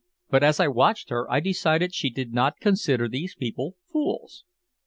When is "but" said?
0.31-0.41